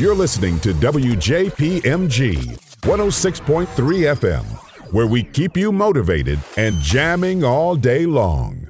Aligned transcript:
You're 0.00 0.14
listening 0.14 0.58
to 0.60 0.72
WJPMG 0.72 1.82
106.3 2.80 3.66
FM, 3.66 4.44
where 4.94 5.06
we 5.06 5.22
keep 5.22 5.58
you 5.58 5.72
motivated 5.72 6.38
and 6.56 6.74
jamming 6.76 7.44
all 7.44 7.76
day 7.76 8.06
long. 8.06 8.69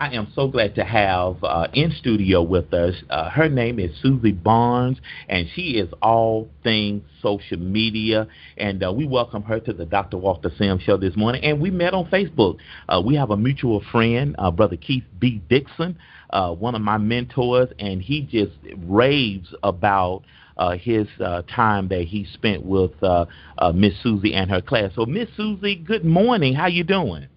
I 0.00 0.14
am 0.14 0.32
so 0.34 0.48
glad 0.48 0.76
to 0.76 0.84
have 0.84 1.44
uh, 1.44 1.68
in 1.74 1.92
studio 1.92 2.40
with 2.40 2.72
us. 2.72 2.94
Uh, 3.10 3.28
her 3.28 3.50
name 3.50 3.78
is 3.78 3.90
Suse 4.00 4.32
Barnes, 4.32 4.96
and 5.28 5.46
she 5.54 5.72
is 5.72 5.90
all 6.00 6.48
things 6.62 7.02
social 7.20 7.58
media. 7.58 8.26
And 8.56 8.82
uh, 8.82 8.94
we 8.94 9.06
welcome 9.06 9.42
her 9.42 9.60
to 9.60 9.74
the 9.74 9.84
Dr. 9.84 10.16
Walter 10.16 10.50
Sims 10.56 10.82
show 10.84 10.96
this 10.96 11.16
morning. 11.16 11.44
And 11.44 11.60
we 11.60 11.70
met 11.70 11.92
on 11.92 12.06
Facebook. 12.06 12.56
Uh, 12.88 13.02
we 13.04 13.14
have 13.16 13.28
a 13.28 13.36
mutual 13.36 13.84
friend, 13.92 14.34
uh, 14.38 14.50
Brother 14.50 14.76
Keith 14.76 15.04
B. 15.18 15.42
Dixon, 15.50 15.98
uh, 16.30 16.54
one 16.54 16.74
of 16.74 16.80
my 16.80 16.96
mentors, 16.96 17.68
and 17.78 18.00
he 18.00 18.22
just 18.22 18.56
raves 18.78 19.54
about. 19.62 20.22
Uh, 20.56 20.76
his 20.76 21.06
uh, 21.24 21.40
time 21.42 21.88
that 21.88 22.02
he 22.02 22.26
spent 22.34 22.62
with 22.62 22.90
uh, 23.02 23.24
Miss 23.72 23.94
Suse 24.02 24.30
and 24.34 24.50
her 24.50 24.60
class. 24.60 24.90
So, 24.94 25.06
Miss 25.06 25.26
Suse, 25.34 25.78
good 25.86 26.04
morning. 26.04 26.54
How 26.54 26.66
you 26.66 26.84
doing? 26.84 27.28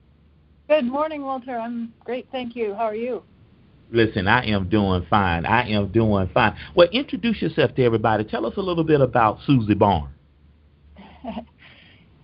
Good 0.74 0.86
morning, 0.86 1.22
Walter. 1.22 1.56
I'm 1.56 1.94
great, 2.04 2.28
thank 2.32 2.56
you. 2.56 2.74
How 2.74 2.86
are 2.86 2.96
you? 2.96 3.22
Listen, 3.92 4.28
I 4.28 4.44
am 4.48 4.70
doing 4.70 5.06
fine. 5.08 5.46
I 5.46 5.70
am 5.70 5.92
doing 5.92 6.28
fine. 6.34 6.58
Well, 6.74 6.88
introduce 6.92 7.44
yourself 7.44 7.76
to 7.76 7.84
everybody. 7.84 8.24
Tell 8.24 8.44
us 8.44 8.56
a 8.58 8.60
little 8.60 8.84
bit 8.84 9.00
about 9.00 9.38
Suse 9.46 9.72
Barnes. 9.76 10.10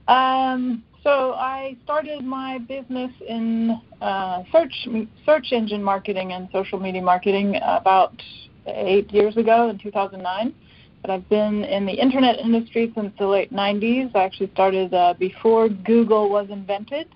um, 0.07 0.83
so 1.03 1.33
I 1.33 1.77
started 1.83 2.23
my 2.23 2.57
business 2.57 3.11
in 3.27 3.79
uh, 4.01 4.41
search 4.51 4.87
search 5.27 5.51
engine 5.51 5.83
marketing 5.83 6.31
and 6.31 6.49
social 6.51 6.79
media 6.79 7.03
marketing 7.03 7.55
about 7.61 8.19
eight 8.65 9.11
years 9.11 9.37
ago 9.37 9.69
in 9.69 9.77
2009. 9.77 10.55
But 11.03 11.11
I've 11.11 11.29
been 11.29 11.65
in 11.65 11.85
the 11.85 11.93
internet 11.93 12.39
industry 12.39 12.91
since 12.95 13.13
the 13.19 13.27
late 13.27 13.53
90s. 13.53 14.15
I 14.15 14.23
actually 14.23 14.49
started 14.53 14.91
uh, 14.91 15.13
before 15.19 15.69
Google 15.69 16.31
was 16.31 16.47
invented 16.49 17.09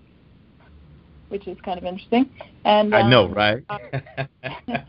which 1.33 1.47
is 1.47 1.57
kind 1.65 1.79
of 1.79 1.83
interesting. 1.83 2.29
And 2.63 2.93
I 2.95 3.09
know, 3.09 3.25
um, 3.25 3.33
right? 3.33 3.63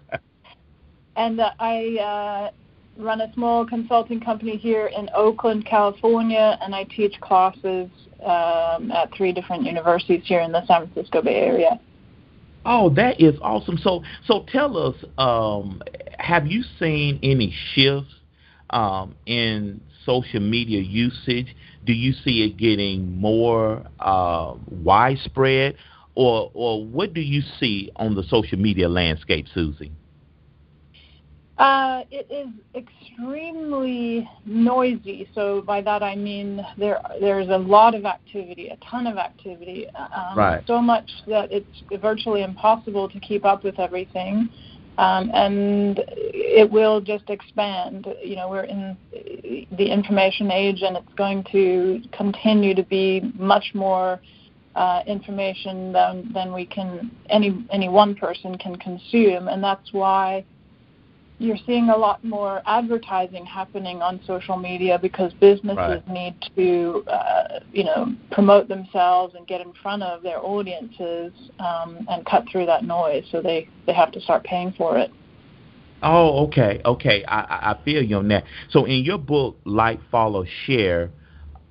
and 1.17 1.41
uh, 1.41 1.50
I 1.59 2.50
uh, 2.98 3.03
run 3.03 3.23
a 3.23 3.33
small 3.33 3.67
consulting 3.67 4.20
company 4.20 4.59
here 4.59 4.87
in 4.87 5.09
Oakland, 5.15 5.65
California, 5.65 6.59
and 6.61 6.75
I 6.75 6.84
teach 6.84 7.19
classes 7.22 7.89
um, 8.22 8.92
at 8.92 9.12
three 9.17 9.33
different 9.33 9.65
universities 9.65 10.22
here 10.27 10.42
in 10.42 10.53
the 10.53 10.65
San 10.67 10.87
Francisco 10.87 11.22
Bay 11.22 11.37
Area. 11.37 11.81
Oh, 12.67 12.91
that 12.91 13.19
is 13.20 13.34
awesome. 13.41 13.78
So, 13.78 14.03
so 14.27 14.45
tell 14.53 14.77
us, 14.77 14.97
um, 15.17 15.83
have 16.19 16.47
you 16.47 16.62
seen 16.78 17.19
any 17.22 17.55
shifts 17.72 18.15
um, 18.69 19.15
in 19.25 19.81
social 20.05 20.41
media 20.41 20.81
usage? 20.81 21.56
Do 21.87 21.95
you 21.95 22.12
see 22.12 22.45
it 22.45 22.56
getting 22.59 23.19
more 23.19 23.84
uh, 24.00 24.55
widespread, 24.70 25.77
or 26.15 26.51
or 26.55 26.84
what 26.84 27.15
do 27.15 27.20
you 27.20 27.43
see 27.59 27.91
on 27.97 28.15
the 28.15 28.23
social 28.25 28.59
media 28.59 28.89
landscape, 28.89 29.47
Suse? 29.53 29.91
Uh, 31.56 32.03
it 32.11 32.27
is 32.31 32.48
extremely 32.75 34.29
noisy. 34.45 35.29
So 35.34 35.62
by 35.62 35.81
that 35.83 36.03
I 36.03 36.17
mean 36.17 36.65
there 36.77 37.01
there's 37.21 37.48
a 37.48 37.59
lot 37.59 37.95
of 37.95 38.05
activity, 38.05 38.69
a 38.69 38.77
ton 38.84 39.06
of 39.06 39.19
activity. 39.19 39.87
Um, 39.95 40.37
right. 40.37 40.65
So 40.67 40.81
much 40.81 41.09
that 41.29 41.53
it's 41.53 42.03
virtually 42.03 42.43
impossible 42.43 43.09
to 43.09 43.21
keep 43.21 43.45
up 43.45 43.62
with 43.62 43.78
everything, 43.78 44.49
um, 44.99 45.31
and 45.33 46.05
it 46.09 46.69
will 46.69 47.01
just 47.01 47.31
expand. 47.31 48.09
You 48.23 48.34
know, 48.34 48.49
we're 48.49 48.65
in 48.65 48.97
the 49.12 49.93
information 49.93 50.51
age, 50.51 50.83
and 50.83 50.97
it's 50.97 51.15
going 51.17 51.45
to 51.53 52.01
continue 52.17 52.75
to 52.75 52.83
be 52.83 53.33
much 53.39 53.71
more 53.75 54.21
uh, 54.75 55.03
information 55.06 55.93
than, 55.93 56.31
than 56.32 56.53
we 56.53 56.66
can 56.66 57.10
any 57.31 57.65
any 57.72 57.88
one 57.88 58.15
person 58.15 58.56
can 58.59 58.76
consume, 58.76 59.49
and 59.49 59.62
that's 59.62 59.93
why 59.93 60.44
you're 61.38 61.59
seeing 61.66 61.91
a 61.91 61.97
lot 61.97 62.22
more 62.25 62.62
advertising 62.66 63.44
happening 63.44 64.00
on 64.00 64.21
social 64.26 64.56
media 64.56 64.99
because 65.00 65.32
businesses 65.34 65.76
right. 65.76 66.09
need 66.09 66.34
to 66.56 67.04
uh, 67.09 67.60
you 67.72 67.84
know 67.84 68.15
promote 68.31 68.69
themselves 68.69 69.34
and 69.34 69.47
get 69.47 69.60
in 69.60 69.72
front 69.82 70.03
of 70.03 70.22
their 70.22 70.38
audiences 70.38 71.32
um, 71.59 72.06
and 72.09 72.25
cut 72.26 72.44
through 72.50 72.66
that 72.66 72.84
noise. 72.84 73.25
So 73.31 73.41
they 73.43 73.69
they 73.87 73.93
have 73.94 74.12
to 74.12 74.20
start 74.20 74.44
paying 74.44 74.72
for 74.76 74.99
it. 74.99 75.10
Oh, 76.03 76.44
okay, 76.47 76.82
okay. 76.84 77.25
I, 77.26 77.72
I 77.72 77.84
feel 77.84 78.03
you 78.03 78.16
on 78.16 78.28
that. 78.28 78.44
So 78.69 78.84
in 78.84 79.04
your 79.04 79.16
book, 79.16 79.56
like, 79.65 79.99
follow, 80.10 80.44
share, 80.66 81.10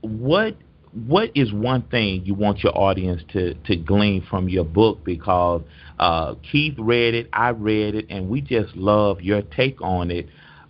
what 0.01 0.57
what 0.93 1.31
is 1.33 1.51
one 1.51 1.81
thing 1.83 2.23
you 2.25 2.35
want 2.35 2.63
your 2.63 2.77
audience 2.77 3.21
to 3.33 3.55
to 3.65 3.75
glean 3.75 4.25
from 4.29 4.47
your 4.47 4.63
book? 4.63 5.03
Because 5.03 5.61
uh, 5.99 6.35
Keith 6.49 6.75
read 6.77 7.13
it, 7.15 7.29
I 7.33 7.49
read 7.49 7.95
it, 7.95 8.05
and 8.09 8.29
we 8.29 8.41
just 8.41 8.75
love 8.75 9.21
your 9.21 9.41
take 9.41 9.81
on 9.81 10.11
it. 10.11 10.27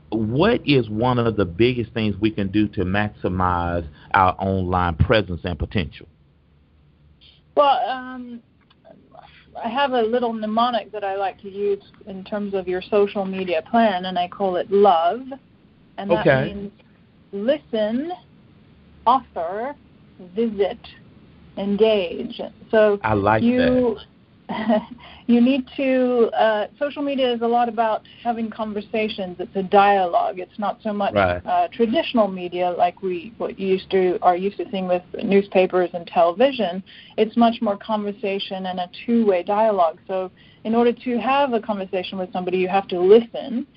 What 0.09 0.61
is 0.66 0.89
one 0.89 1.19
of 1.19 1.35
the 1.35 1.45
biggest 1.45 1.91
things 1.94 2.16
we 2.22 2.31
can 2.31 2.50
do 2.50 2.67
to 2.69 2.81
maximize 2.81 3.88
our 4.13 4.35
online 4.39 4.95
presence 4.95 5.41
and 5.44 5.57
potential? 5.57 6.07
Well, 7.55 7.79
um, 7.90 8.41
I 9.61 9.69
have 9.69 9.91
a 9.91 10.01
little 10.01 10.34
mnemonic 10.34 10.91
that 10.91 11.03
I 11.03 11.16
like 11.16 11.41
to 11.41 11.50
use 11.50 11.84
in 12.07 12.23
terms 12.23 12.53
of 12.53 12.67
your 12.67 12.81
social 12.81 13.25
media 13.25 13.63
plan, 13.69 14.05
and 14.05 14.17
I 14.17 14.28
call 14.28 14.55
it 14.55 14.72
love. 14.72 15.22
And 15.97 16.09
that 16.09 16.25
okay. 16.25 16.53
means 16.53 16.72
listen, 17.31 18.11
offer, 19.05 19.75
visit, 20.35 20.79
engage. 21.57 22.41
So 22.72 23.00
I 23.03 23.13
like 23.13 23.44
you, 23.44 23.97
that. 24.47 24.81
you 25.28 25.41
need 25.41 25.66
to. 25.78 26.29
Uh, 26.38 26.68
social 26.78 27.01
media 27.01 27.34
is 27.34 27.41
a 27.41 27.47
lot 27.47 27.69
about 27.69 28.01
having 28.23 28.50
conversations. 28.50 29.38
It's 29.40 29.56
a 29.56 29.63
dialogue. 29.63 30.40
It's 30.40 30.57
not 30.59 30.79
so 30.84 30.94
much 30.94 31.13
right. 31.13 31.46
uh, 31.46 31.68
traditional 31.72 32.28
media 32.28 32.72
like 32.72 33.02
we 33.02 33.34
what 33.38 33.57
you 33.57 33.68
used 33.68 33.90
to 33.91 34.19
are 34.22 34.35
used 34.35 34.57
to 34.57 34.66
seeing 34.72 34.88
with 34.88 35.03
newspapers 35.23 35.90
and 35.94 36.06
television. 36.07 36.84
It's 37.18 37.38
much 37.38 37.62
more 37.62 37.78
conversation 37.78 38.66
and 38.66 38.79
a 38.79 38.90
two-way 39.06 39.44
dialogue. 39.44 40.00
So 40.07 40.31
in 40.63 40.75
order 40.75 40.94
to 40.94 41.18
have 41.19 41.53
a 41.53 41.59
conversation 41.59 42.18
with 42.18 42.31
somebody, 42.31 42.57
you 42.57 42.68
have 42.68 42.88
to 42.90 43.00
listen. 43.00 43.68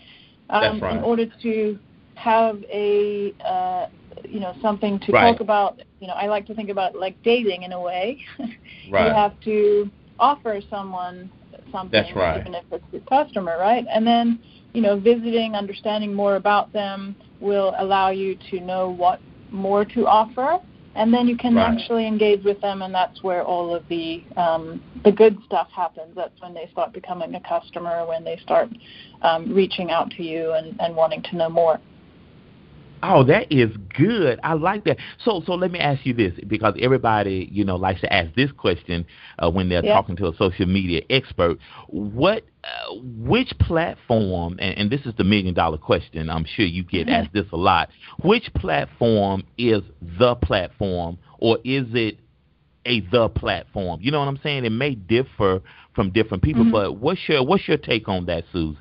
Um, 0.50 0.80
right. 0.80 0.96
In 0.96 1.02
order 1.02 1.26
to 1.42 1.78
have 2.14 2.62
a 2.72 3.34
uh, 3.44 3.86
you 4.24 4.40
know 4.40 4.54
something 4.62 4.98
to 5.00 5.12
right. 5.12 5.32
talk 5.32 5.40
about 5.40 5.80
you 6.00 6.06
know 6.06 6.14
i 6.14 6.26
like 6.26 6.46
to 6.46 6.54
think 6.54 6.70
about 6.70 6.94
like 6.94 7.20
dating 7.22 7.62
in 7.62 7.72
a 7.72 7.80
way 7.80 8.18
right. 8.90 9.08
you 9.08 9.14
have 9.14 9.38
to 9.40 9.90
offer 10.18 10.60
someone 10.70 11.30
something 11.72 11.90
That's 11.90 12.16
right. 12.16 12.40
even 12.40 12.54
if 12.54 12.64
it's 12.70 12.84
a 12.94 13.08
customer 13.08 13.58
right 13.58 13.84
and 13.90 14.06
then 14.06 14.38
you 14.72 14.80
know 14.80 14.98
visiting 14.98 15.54
understanding 15.54 16.14
more 16.14 16.36
about 16.36 16.72
them 16.72 17.16
will 17.40 17.74
allow 17.78 18.10
you 18.10 18.36
to 18.50 18.60
know 18.60 18.90
what 18.90 19.20
more 19.50 19.84
to 19.84 20.06
offer 20.06 20.58
and 20.94 21.12
then 21.12 21.28
you 21.28 21.36
can 21.36 21.54
right. 21.54 21.78
actually 21.78 22.06
engage 22.06 22.42
with 22.42 22.60
them 22.62 22.82
and 22.82 22.94
that's 22.94 23.22
where 23.22 23.42
all 23.42 23.74
of 23.74 23.86
the 23.88 24.24
um, 24.36 24.82
the 25.04 25.12
good 25.12 25.38
stuff 25.44 25.68
happens 25.74 26.14
that's 26.16 26.40
when 26.40 26.54
they 26.54 26.68
start 26.72 26.92
becoming 26.92 27.34
a 27.34 27.40
customer 27.40 28.06
when 28.06 28.24
they 28.24 28.38
start 28.42 28.68
um, 29.22 29.52
reaching 29.54 29.90
out 29.90 30.10
to 30.10 30.22
you 30.22 30.52
and, 30.52 30.74
and 30.80 30.96
wanting 30.96 31.22
to 31.22 31.36
know 31.36 31.48
more 31.48 31.78
Oh, 33.02 33.24
that 33.24 33.50
is 33.52 33.70
good. 33.96 34.40
I 34.42 34.54
like 34.54 34.84
that. 34.84 34.98
So, 35.24 35.42
so 35.46 35.54
let 35.54 35.70
me 35.70 35.78
ask 35.78 36.04
you 36.06 36.14
this, 36.14 36.32
because 36.46 36.74
everybody, 36.80 37.48
you 37.52 37.64
know, 37.64 37.76
likes 37.76 38.00
to 38.00 38.12
ask 38.12 38.34
this 38.34 38.50
question 38.52 39.06
uh, 39.38 39.50
when 39.50 39.68
they're 39.68 39.84
yeah. 39.84 39.94
talking 39.94 40.16
to 40.16 40.28
a 40.28 40.36
social 40.36 40.66
media 40.66 41.02
expert. 41.10 41.58
What, 41.88 42.44
uh, 42.64 42.94
which 43.18 43.52
platform? 43.60 44.56
And, 44.58 44.78
and, 44.78 44.90
this 44.90 45.02
is 45.04 45.14
the 45.16 45.24
million 45.24 45.54
dollar 45.54 45.78
question. 45.78 46.30
I'm 46.30 46.44
sure 46.44 46.64
you 46.64 46.84
get 46.84 47.08
asked 47.08 47.32
this 47.32 47.46
a 47.52 47.56
lot. 47.56 47.90
Which 48.22 48.52
platform 48.54 49.44
is 49.58 49.82
the 50.18 50.34
platform, 50.36 51.18
or 51.38 51.58
is 51.64 51.86
it 51.92 52.18
a 52.86 53.00
the 53.00 53.28
platform? 53.28 54.00
You 54.02 54.10
know 54.10 54.20
what 54.20 54.28
I'm 54.28 54.40
saying? 54.42 54.64
It 54.64 54.70
may 54.70 54.94
differ 54.94 55.60
from 55.94 56.10
different 56.10 56.42
people, 56.42 56.62
mm-hmm. 56.62 56.72
but 56.72 56.96
what's 56.98 57.20
your 57.28 57.44
what's 57.44 57.66
your 57.68 57.78
take 57.78 58.08
on 58.08 58.26
that, 58.26 58.44
Suse? 58.52 58.76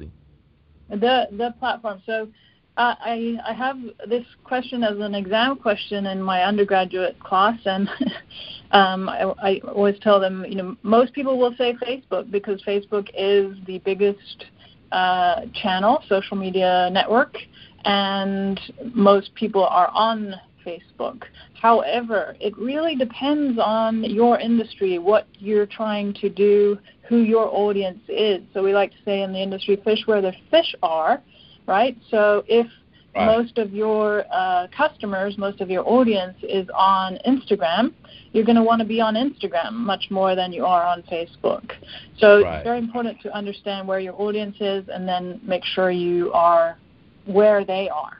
The 0.89 1.27
the 1.31 1.53
platform. 1.59 2.01
So 2.05 2.29
uh, 2.77 2.95
I, 2.99 3.37
I 3.47 3.53
have 3.53 3.77
this 4.07 4.25
question 4.43 4.83
as 4.83 4.99
an 4.99 5.15
exam 5.15 5.55
question 5.55 6.07
in 6.07 6.21
my 6.21 6.43
undergraduate 6.43 7.17
class, 7.19 7.57
and 7.65 7.89
um, 8.71 9.07
I, 9.07 9.23
I 9.41 9.61
always 9.73 9.97
tell 9.99 10.19
them, 10.19 10.45
you 10.47 10.55
know, 10.55 10.75
most 10.83 11.13
people 11.13 11.37
will 11.37 11.55
say 11.57 11.73
Facebook 11.75 12.29
because 12.31 12.61
Facebook 12.63 13.09
is 13.17 13.55
the 13.65 13.79
biggest 13.85 14.45
uh, 14.91 15.41
channel, 15.53 16.03
social 16.09 16.35
media 16.35 16.89
network, 16.91 17.37
and 17.85 18.59
most 18.93 19.33
people 19.35 19.63
are 19.63 19.89
on 19.93 20.35
Facebook. 20.65 21.23
However, 21.53 22.35
it 22.41 22.57
really 22.57 22.95
depends 22.95 23.57
on 23.57 24.03
your 24.03 24.39
industry, 24.39 24.99
what 24.99 25.27
you're 25.39 25.65
trying 25.65 26.13
to 26.15 26.29
do, 26.29 26.77
who 27.07 27.21
your 27.21 27.47
audience 27.55 28.01
is. 28.09 28.41
So 28.53 28.63
we 28.63 28.73
like 28.73 28.91
to 28.91 28.97
say 29.05 29.21
in 29.21 29.31
the 29.31 29.41
industry, 29.41 29.79
fish 29.83 29.99
where 30.05 30.21
the 30.21 30.33
fish 30.51 30.75
are. 30.83 31.21
Right? 31.67 31.97
So 32.09 32.43
if 32.47 32.67
right. 33.15 33.25
most 33.25 33.57
of 33.57 33.73
your 33.73 34.25
uh, 34.31 34.67
customers, 34.75 35.37
most 35.37 35.61
of 35.61 35.69
your 35.69 35.87
audience 35.87 36.37
is 36.43 36.67
on 36.73 37.17
Instagram, 37.27 37.93
you're 38.33 38.45
going 38.45 38.57
to 38.57 38.63
want 38.63 38.79
to 38.81 38.85
be 38.85 38.99
on 38.99 39.15
Instagram 39.15 39.73
much 39.73 40.07
more 40.09 40.35
than 40.35 40.51
you 40.51 40.65
are 40.65 40.85
on 40.85 41.03
Facebook. 41.03 41.71
So 42.17 42.41
right. 42.41 42.57
it's 42.57 42.63
very 42.63 42.79
important 42.79 43.21
to 43.21 43.33
understand 43.33 43.87
where 43.87 43.99
your 43.99 44.19
audience 44.19 44.57
is 44.59 44.85
and 44.89 45.07
then 45.07 45.39
make 45.43 45.63
sure 45.63 45.91
you 45.91 46.31
are 46.33 46.77
where 47.25 47.63
they 47.65 47.89
are. 47.89 48.19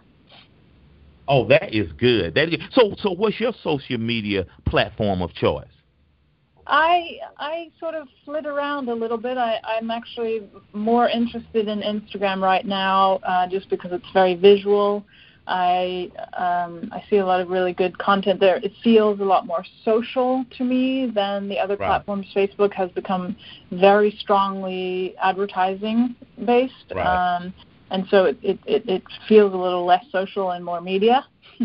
Oh, 1.28 1.48
that 1.48 1.74
is 1.74 1.92
good. 1.94 2.36
That 2.36 2.50
is, 2.50 2.60
so 2.72 2.94
so 3.00 3.12
what's 3.12 3.40
your 3.40 3.52
social 3.64 3.98
media 3.98 4.46
platform 4.68 5.22
of 5.24 5.34
choice? 5.34 5.66
I 6.68 7.20
I 7.38 7.72
sort 7.80 7.96
of 7.96 8.08
flit 8.24 8.46
around 8.46 8.90
a 8.90 8.94
little 8.94 9.18
bit. 9.18 9.38
I, 9.38 9.60
I'm 9.64 9.92
actually 9.92 10.50
more 10.74 11.08
interested 11.08 11.68
in 11.68 11.82
Instagram 11.82 12.42
right 12.42 12.66
now, 12.66 13.20
uh, 13.24 13.48
just 13.48 13.70
because 13.70 13.92
it's 13.92 14.10
very 14.14 14.36
visual. 14.36 15.06
I 15.48 16.10
um, 16.34 16.90
I 16.92 17.04
see 17.08 17.18
a 17.18 17.26
lot 17.26 17.40
of 17.40 17.50
really 17.50 17.74
good 17.74 17.96
content 18.00 18.40
there. 18.40 18.58
It 18.58 18.72
feels 18.84 19.20
a 19.20 19.24
lot 19.24 19.46
more 19.46 19.64
social 19.84 20.44
to 20.58 20.64
me 20.64 21.12
than 21.14 21.48
the 21.48 21.60
other 21.60 21.76
right. 21.76 21.88
platforms. 21.88 22.26
Facebook 22.36 22.74
has 22.74 22.90
become 22.92 23.36
very 23.72 24.18
strongly 24.20 25.16
advertising 25.22 26.16
based, 26.46 26.74
right. 26.96 27.36
um, 27.36 27.54
and 27.92 28.08
so 28.10 28.26
it, 28.26 28.40
it, 28.42 28.60
it, 28.66 28.90
it 28.90 29.04
feels 29.28 29.54
a 29.54 29.58
little 29.58 29.86
less 29.86 30.04
social 30.12 30.52
and 30.52 30.66
more 30.66 30.82
media. 30.82 31.24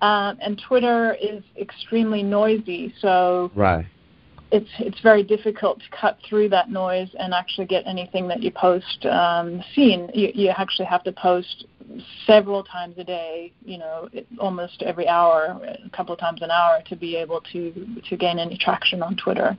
um, 0.00 0.36
and 0.42 0.60
Twitter 0.66 1.14
is 1.22 1.44
extremely 1.56 2.24
noisy, 2.24 2.92
so 3.00 3.52
right 3.54 3.86
it's 4.50 4.70
it's 4.78 5.00
very 5.00 5.22
difficult 5.22 5.78
to 5.80 5.84
cut 5.90 6.18
through 6.28 6.48
that 6.50 6.70
noise 6.70 7.08
and 7.18 7.34
actually 7.34 7.66
get 7.66 7.86
anything 7.86 8.28
that 8.28 8.42
you 8.42 8.50
post 8.50 9.04
um, 9.06 9.62
seen. 9.74 10.10
You, 10.14 10.30
you 10.34 10.48
actually 10.48 10.86
have 10.86 11.04
to 11.04 11.12
post 11.12 11.66
several 12.26 12.64
times 12.64 12.94
a 12.98 13.04
day, 13.04 13.52
you 13.64 13.78
know, 13.78 14.08
almost 14.38 14.82
every 14.82 15.08
hour, 15.08 15.60
a 15.84 15.90
couple 15.90 16.14
of 16.14 16.20
times 16.20 16.40
an 16.42 16.50
hour, 16.50 16.80
to 16.88 16.96
be 16.96 17.16
able 17.16 17.42
to 17.52 17.72
to 18.08 18.16
gain 18.16 18.38
any 18.38 18.56
traction 18.56 19.02
on 19.02 19.16
Twitter. 19.16 19.56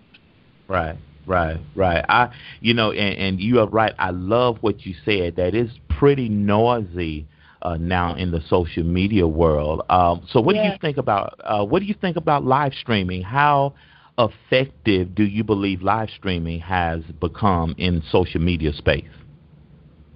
Right, 0.68 0.97
right, 1.27 1.59
right. 1.75 2.03
I, 2.09 2.33
you 2.59 2.74
know, 2.74 2.92
and, 2.92 3.18
and 3.18 3.39
you 3.39 3.59
are 3.59 3.68
right. 3.68 3.94
I 4.00 4.09
love 4.09 4.57
what 4.62 4.85
you 4.85 4.95
said. 5.06 5.35
That 5.35 5.53
is 5.53 5.69
pretty 5.89 6.30
noisy. 6.30 7.27
Uh, 7.62 7.75
now 7.75 8.15
in 8.15 8.31
the 8.31 8.39
social 8.47 8.85
media 8.85 9.27
world. 9.27 9.81
Um, 9.89 10.25
so, 10.31 10.39
what 10.39 10.56
yeah. 10.56 10.63
do 10.63 10.69
you 10.69 10.77
think 10.80 10.95
about 10.95 11.38
uh, 11.44 11.65
what 11.65 11.81
do 11.81 11.85
you 11.88 11.94
think 11.94 12.15
about 12.15 12.45
live 12.45 12.71
streaming? 12.74 13.21
How 13.21 13.74
effective 14.19 15.16
do 15.16 15.24
you 15.24 15.44
believe 15.44 15.81
live 15.81 16.10
streaming 16.16 16.60
has 16.60 17.01
become 17.19 17.74
in 17.77 18.04
social 18.12 18.42
media 18.42 18.74
space? 18.74 19.06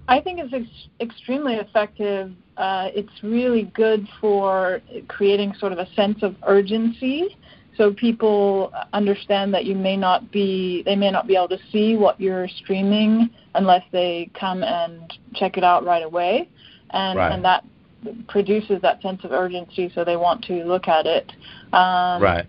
I 0.08 0.20
think 0.20 0.40
it's 0.40 0.54
ex- 0.54 0.90
extremely 1.00 1.56
effective. 1.56 2.34
Uh, 2.58 2.90
it's 2.94 3.24
really 3.24 3.72
good 3.74 4.06
for 4.20 4.82
creating 5.08 5.54
sort 5.58 5.72
of 5.72 5.80
a 5.80 5.92
sense 5.94 6.22
of 6.22 6.36
urgency, 6.46 7.38
so 7.78 7.94
people 7.94 8.72
understand 8.92 9.54
that 9.54 9.64
you 9.66 9.76
may 9.76 9.96
not 9.96 10.30
be 10.32 10.84
they 10.84 10.96
may 10.96 11.10
not 11.10 11.26
be 11.26 11.36
able 11.36 11.48
to 11.48 11.58
see 11.72 11.96
what 11.96 12.20
you're 12.20 12.48
streaming 12.50 13.30
unless 13.56 13.84
they 13.92 14.30
come 14.38 14.62
and 14.62 15.14
check 15.34 15.58
it 15.58 15.64
out 15.64 15.86
right 15.86 16.04
away, 16.04 16.50
and 16.90 17.18
right. 17.18 17.32
and 17.32 17.44
that 17.46 17.64
produces 18.28 18.82
that 18.82 19.02
sense 19.02 19.24
of 19.24 19.32
urgency, 19.32 19.90
so 19.96 20.04
they 20.04 20.18
want 20.18 20.44
to 20.44 20.66
look 20.66 20.90
at 20.90 21.06
it. 21.06 21.32
Um, 21.72 22.22
right 22.22 22.46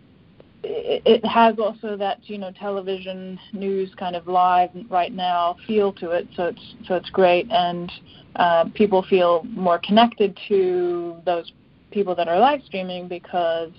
it 0.87 1.25
has 1.25 1.59
also 1.59 1.97
that 1.97 2.19
you 2.25 2.37
know 2.37 2.51
television 2.53 3.39
news 3.53 3.91
kind 3.97 4.15
of 4.15 4.27
live 4.27 4.71
right 4.91 5.13
now 5.13 5.57
feel 5.67 5.93
to 5.95 6.11
it 6.11 6.29
so 6.37 6.47
it's 6.47 6.75
so 6.87 6.95
it's 6.95 7.11
great. 7.11 7.51
And 7.51 7.91
uh, 8.37 8.67
people 8.75 9.03
feel 9.09 9.45
more 9.45 9.79
connected 9.79 10.39
to 10.49 11.17
those 11.25 11.53
people 11.91 12.15
that 12.17 12.29
are 12.29 12.39
live 12.39 12.61
streaming 12.67 13.09
because 13.09 13.71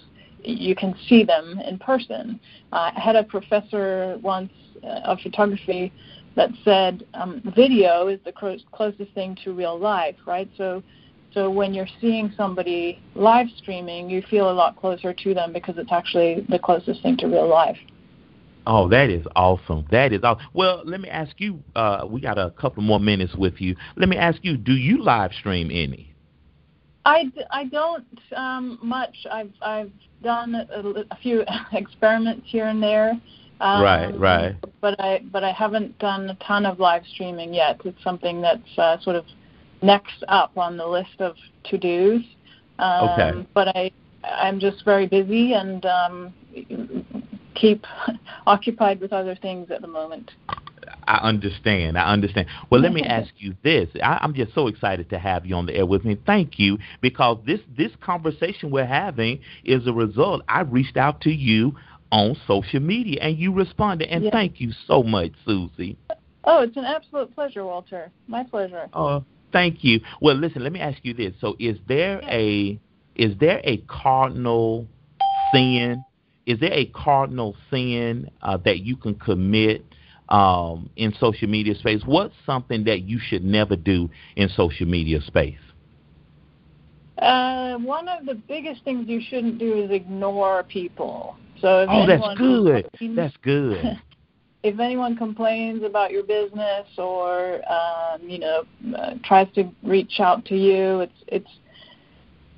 you 0.43 0.75
can 0.75 0.95
see 1.07 1.23
them 1.23 1.59
in 1.67 1.77
person. 1.77 2.39
Uh, 2.73 2.91
i 2.95 2.99
had 2.99 3.15
a 3.15 3.23
professor 3.23 4.17
once 4.21 4.51
uh, 4.83 5.01
of 5.05 5.19
photography 5.21 5.93
that 6.35 6.49
said 6.63 7.05
um, 7.13 7.41
video 7.55 8.07
is 8.07 8.19
the 8.25 8.33
closest 8.73 9.11
thing 9.13 9.37
to 9.43 9.53
real 9.53 9.77
life 9.77 10.15
right? 10.25 10.49
So 10.57 10.81
so 11.35 11.49
when 11.49 11.73
you're 11.73 11.87
seeing 11.99 12.33
somebody 12.35 12.99
live 13.13 13.47
streaming, 13.57 14.09
you 14.09 14.23
feel 14.29 14.49
a 14.49 14.53
lot 14.53 14.77
closer 14.77 15.13
to 15.13 15.33
them 15.33 15.51
because 15.51 15.75
it's 15.77 15.91
actually 15.91 16.45
the 16.49 16.57
closest 16.57 17.03
thing 17.03 17.17
to 17.17 17.27
real 17.27 17.47
life. 17.47 17.77
Oh, 18.65 18.87
that 18.87 19.09
is 19.09 19.25
awesome. 19.35 19.85
That 19.91 20.13
is 20.13 20.21
awesome. 20.23 20.47
Well, 20.53 20.81
let 20.85 21.01
me 21.01 21.09
ask 21.09 21.33
you. 21.37 21.61
Uh, 21.75 22.05
we 22.09 22.21
got 22.21 22.39
a 22.39 22.51
couple 22.51 22.81
more 22.81 23.01
minutes 23.01 23.35
with 23.35 23.59
you. 23.59 23.75
Let 23.97 24.09
me 24.09 24.17
ask 24.17 24.39
you: 24.43 24.57
Do 24.57 24.71
you 24.71 25.03
live 25.03 25.33
stream 25.33 25.69
any? 25.71 26.15
I, 27.03 27.31
I 27.51 27.65
don't 27.65 28.07
um, 28.35 28.79
much. 28.81 29.15
I've 29.29 29.51
I've 29.61 29.91
done 30.23 30.55
a, 30.55 31.03
a 31.11 31.17
few 31.21 31.43
experiments 31.73 32.47
here 32.47 32.67
and 32.67 32.81
there. 32.81 33.11
Um, 33.59 33.81
right, 33.83 34.19
right. 34.19 34.55
But 34.81 34.99
I 34.99 35.21
but 35.31 35.43
I 35.43 35.51
haven't 35.51 35.99
done 35.99 36.29
a 36.29 36.35
ton 36.35 36.65
of 36.65 36.79
live 36.79 37.03
streaming 37.13 37.53
yet. 37.53 37.79
It's 37.85 38.01
something 38.03 38.41
that's 38.41 38.77
uh, 38.77 38.99
sort 39.01 39.17
of 39.17 39.25
next 39.81 40.23
up 40.27 40.57
on 40.57 40.77
the 40.77 40.87
list 40.87 41.19
of 41.19 41.35
to 41.65 41.77
dos. 41.77 42.21
Um, 42.79 43.09
okay. 43.09 43.47
But 43.53 43.75
I 43.75 43.91
I'm 44.23 44.59
just 44.59 44.83
very 44.85 45.07
busy 45.07 45.53
and 45.53 45.85
um, 45.85 46.33
keep 47.53 47.85
occupied 48.47 48.99
with 48.99 49.13
other 49.13 49.35
things 49.35 49.71
at 49.71 49.81
the 49.81 49.87
moment. 49.87 50.31
I 51.07 51.17
understand. 51.17 51.97
I 51.97 52.11
understand. 52.11 52.47
Well, 52.69 52.81
let 52.81 52.91
me 52.91 53.03
ask 53.03 53.31
you 53.37 53.55
this. 53.63 53.89
I, 54.03 54.19
I'm 54.21 54.33
just 54.33 54.53
so 54.53 54.67
excited 54.67 55.09
to 55.11 55.19
have 55.19 55.45
you 55.45 55.55
on 55.55 55.65
the 55.67 55.75
air 55.75 55.85
with 55.85 56.03
me. 56.03 56.17
Thank 56.25 56.57
you 56.57 56.79
because 57.01 57.37
this 57.45 57.59
this 57.77 57.91
conversation 58.01 58.71
we're 58.71 58.85
having 58.85 59.39
is 59.63 59.85
a 59.87 59.93
result. 59.93 60.41
I 60.47 60.61
reached 60.61 60.97
out 60.97 61.21
to 61.21 61.31
you 61.31 61.75
on 62.11 62.35
social 62.47 62.79
media 62.79 63.19
and 63.21 63.37
you 63.37 63.53
responded. 63.53 64.09
And 64.09 64.23
yes. 64.23 64.33
thank 64.33 64.59
you 64.59 64.71
so 64.87 65.03
much, 65.03 65.31
Suse. 65.45 65.95
Oh, 66.43 66.61
it's 66.61 66.77
an 66.77 66.85
absolute 66.85 67.33
pleasure, 67.33 67.65
Walter. 67.65 68.11
My 68.27 68.43
pleasure. 68.43 68.87
Oh, 68.93 69.23
Thank 69.51 69.83
you. 69.83 70.01
Well, 70.21 70.35
listen, 70.35 70.63
let 70.63 70.71
me 70.71 70.79
ask 70.79 70.99
you 71.03 71.13
this. 71.13 71.33
So, 71.39 71.55
is 71.59 71.77
there 71.87 72.21
a 72.23 72.79
is 73.15 73.37
there 73.39 73.61
a 73.63 73.77
cardinal 73.87 74.87
sin? 75.53 76.03
Is 76.45 76.59
there 76.59 76.73
a 76.73 76.85
cardinal 76.87 77.55
sin 77.71 78.29
uh, 78.41 78.57
that 78.65 78.79
you 78.79 78.95
can 78.95 79.15
commit 79.15 79.83
um, 80.29 80.89
in 80.95 81.13
social 81.19 81.47
media 81.47 81.75
space? 81.75 82.01
What's 82.05 82.35
something 82.45 82.83
that 82.85 83.01
you 83.01 83.19
should 83.19 83.43
never 83.43 83.75
do 83.75 84.09
in 84.35 84.49
social 84.49 84.85
media 84.85 85.21
space? 85.21 85.57
Uh, 87.17 87.77
one 87.77 88.09
of 88.09 88.25
the 88.25 88.35
biggest 88.35 88.83
things 88.83 89.07
you 89.07 89.21
shouldn't 89.29 89.57
do 89.57 89.83
is 89.83 89.91
ignore 89.91 90.63
people. 90.63 91.37
So 91.61 91.87
oh, 91.89 92.05
that's 92.05 92.37
good. 92.37 92.89
That's 93.15 93.35
good. 93.41 93.97
If 94.65 94.79
anyone 94.79 95.15
complains 95.15 95.83
about 95.83 96.09
your 96.09 96.23
business 96.23 96.87
or 96.97 97.61
um, 97.71 98.19
you 98.27 98.39
know 98.39 98.63
uh, 98.97 99.13
tries 99.23 99.47
to 99.53 99.69
reach 99.83 100.19
out 100.19 100.43
to 100.45 100.55
you, 100.55 101.01
it's 101.01 101.23
it's 101.27 101.51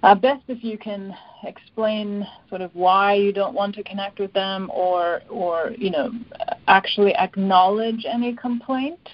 uh, 0.04 0.16
best 0.16 0.42
if 0.48 0.64
you 0.64 0.78
can 0.78 1.14
explain 1.44 2.26
sort 2.48 2.62
of 2.62 2.74
why 2.74 3.14
you 3.14 3.34
don't 3.34 3.54
want 3.54 3.76
to 3.76 3.84
connect 3.84 4.20
with 4.20 4.32
them 4.32 4.72
or 4.74 5.22
or 5.30 5.72
you 5.78 5.92
know 5.92 6.10
actually 6.70 7.14
acknowledge 7.16 8.06
any 8.10 8.34
complaint 8.34 9.10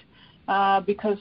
uh, 0.47 0.79
because 0.81 1.17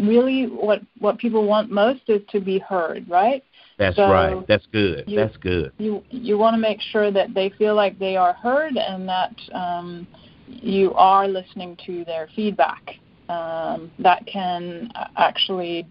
really 0.00 0.46
what 0.46 0.82
what 0.98 1.18
people 1.18 1.46
want 1.46 1.70
most 1.70 2.02
is 2.08 2.22
to 2.30 2.40
be 2.40 2.58
heard, 2.58 3.08
right? 3.08 3.44
That's 3.78 3.94
so 3.94 4.10
right. 4.10 4.44
That's 4.48 4.66
good. 4.72 5.04
You, 5.06 5.20
That's 5.20 5.36
good. 5.36 5.70
You 5.78 6.02
you 6.10 6.36
want 6.36 6.54
to 6.54 6.60
make 6.60 6.80
sure 6.80 7.12
that 7.12 7.32
they 7.32 7.50
feel 7.50 7.76
like 7.76 7.96
they 8.00 8.16
are 8.16 8.32
heard 8.32 8.76
and 8.76 9.08
that 9.08 9.36
um, 9.54 10.08
you 10.46 10.92
are 10.94 11.28
listening 11.28 11.76
to 11.86 12.04
their 12.04 12.28
feedback. 12.34 12.96
Um, 13.28 13.90
that 13.98 14.24
can 14.26 14.92
actually 15.16 15.86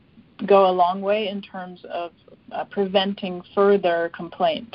go 0.47 0.69
a 0.69 0.71
long 0.71 1.01
way 1.01 1.27
in 1.27 1.41
terms 1.41 1.83
of 1.91 2.11
uh, 2.51 2.63
preventing 2.65 3.41
further 3.53 4.09
complaint. 4.15 4.73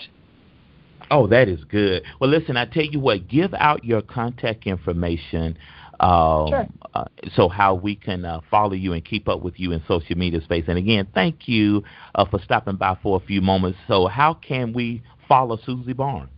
Oh, 1.10 1.26
that 1.26 1.49
is 1.49 1.64
good. 1.64 2.02
Well, 2.20 2.30
listen, 2.30 2.56
I 2.56 2.66
tell 2.66 2.84
you 2.84 3.00
what, 3.00 3.28
give 3.28 3.54
out 3.54 3.84
your 3.84 4.02
contact 4.02 4.66
information. 4.66 5.56
Um, 6.00 6.49
sure. 6.49 6.66
Uh, 6.94 7.04
so 7.34 7.49
how 7.49 7.75
we 7.75 7.94
can 7.94 8.25
uh, 8.25 8.40
follow 8.50 8.72
you 8.72 8.92
and 8.92 9.04
keep 9.04 9.28
up 9.28 9.42
with 9.42 9.58
you 9.58 9.72
in 9.72 9.82
social 9.87 10.16
media 10.16 10.40
space. 10.40 10.64
And 10.66 10.78
again, 10.78 11.06
thank 11.14 11.46
you 11.49 11.84
uh, 12.14 12.25
for 12.25 12.40
stopping 12.42 12.76
by 12.76 12.96
for 13.02 13.20
a 13.22 13.26
few 13.26 13.40
moments. 13.40 13.78
So 13.87 14.06
how 14.06 14.34
can 14.34 14.72
we 14.72 15.02
follow 15.28 15.58
Suse 15.64 15.94
Barnes? 15.94 16.30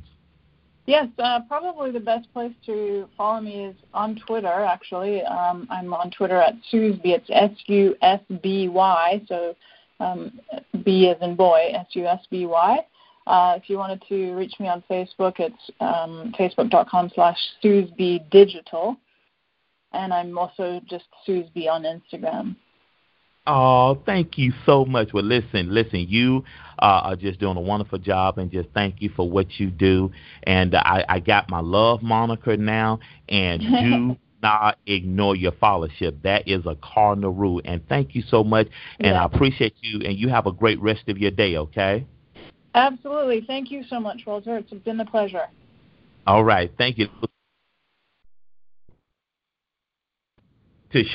Yes, 0.87 1.07
uh, 1.19 1.41
probably 1.47 1.93
the 1.93 2.01
best 2.01 2.33
place 2.33 2.53
to 2.67 3.09
follow 3.17 3.41
me 3.41 3.67
is 3.67 3.77
on 3.95 4.21
Twitter. 4.27 4.49
Actually, 4.49 5.23
um, 5.23 5.69
I'm 5.71 5.95
on 5.95 6.11
Twitter 6.11 6.41
at 6.41 6.55
Susby. 6.73 7.01
It's 7.05 7.31
S 7.31 7.53
U 7.67 7.95
S 8.03 8.21
B 8.43 8.69
Y. 8.69 9.23
So 9.29 9.55
um, 10.01 10.41
B 10.85 11.09
as 11.09 11.23
in 11.23 11.37
boy, 11.37 11.73
S 11.75 11.87
U 11.93 12.07
S 12.07 12.21
B 12.31 12.47
Y. 12.47 12.79
Uh, 13.27 13.55
if 13.57 13.71
you 13.71 13.79
wanted 13.79 14.03
to 14.09 14.33
reach 14.33 14.55
me 14.59 14.67
on 14.67 14.83
Facebook, 14.91 15.39
it's 15.39 15.71
um, 15.81 16.35
facebook.com 16.39 17.11
slash 17.15 17.39
Digital, 17.63 18.97
and 19.93 20.13
I'm 20.13 20.37
also 20.37 20.81
just 20.89 21.05
Susby 21.27 21.69
on 21.69 21.85
Instagram. 21.85 22.57
Oh, 23.47 24.01
thank 24.07 24.39
you 24.39 24.53
so 24.65 24.85
much. 24.85 25.13
Well, 25.13 25.25
listen, 25.25 25.75
listen, 25.75 26.07
you 26.09 26.45
uh, 26.79 27.01
are 27.05 27.17
just 27.17 27.41
doing 27.41 27.57
a 27.57 27.61
wonderful 27.61 27.99
job, 27.99 28.39
and 28.39 28.51
just 28.51 28.69
thank 28.73 29.03
you 29.03 29.11
for 29.17 29.29
what 29.29 29.59
you 29.59 29.69
do. 29.71 30.13
And 30.45 30.75
uh, 30.75 30.83
I, 30.85 31.05
I 31.09 31.21
got 31.21 31.51
my 31.51 31.61
love 31.61 32.03
moniker 32.03 32.57
now, 32.57 33.01
and 33.29 33.61
do 33.81 34.17
not 34.43 34.79
ignore 34.87 35.35
your 35.35 35.53
followership. 35.53 36.23
That 36.23 36.47
is 36.47 36.67
a 36.67 36.77
cardinal 36.77 37.33
rule. 37.33 37.61
And 37.65 37.87
thank 37.89 38.15
you 38.15 38.23
so 38.29 38.45
much, 38.45 38.69
and 39.01 39.09
yeah. 39.15 39.23
I 39.23 39.25
appreciate 39.25 39.75
you. 39.81 40.07
And 40.07 40.17
you 40.17 40.29
have 40.29 40.47
a 40.47 40.53
great 40.53 40.81
rest 40.81 41.09
of 41.09 41.19
your 41.19 41.33
day. 41.33 41.57
Okay. 41.57 42.07
Absolutely. 42.75 43.45
Thank 43.47 43.71
you 43.71 43.83
so 43.89 43.99
much, 43.99 44.23
Walter. 44.25 44.57
It's 44.57 44.73
been 44.85 45.01
a 45.01 45.05
pleasure. 45.05 45.47
All 46.27 46.45
right. 46.45 46.73
Thank 46.79 46.99
you. 46.99 47.09